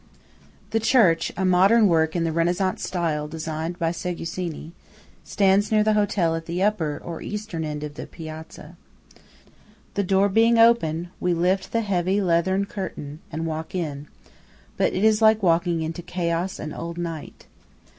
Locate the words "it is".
14.91-15.21